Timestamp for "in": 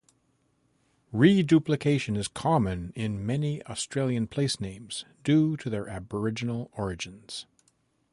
2.95-3.23